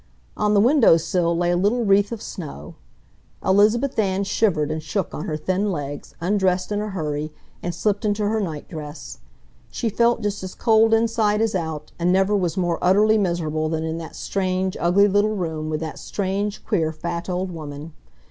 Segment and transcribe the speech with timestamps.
[0.35, 2.73] On the window sill lay a little wreath of snow.
[3.45, 7.31] Elizabeth Ann shivered and shook on her thin legs, undressed in a hurry,
[7.61, 9.19] and slipped into her night dress.
[9.69, 13.83] She felt just as cold inside as out, and never was more utterly miserable than
[13.83, 17.93] in that strange, ugly little room, with that strange, queer, fat old woman.